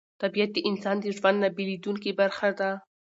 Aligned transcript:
طبیعت 0.21 0.49
د 0.53 0.57
انسان 0.69 0.95
د 1.01 1.05
ژوند 1.17 1.37
نه 1.43 1.49
بېلېدونکې 1.55 2.11
برخه 2.19 2.49
ده 2.59 2.71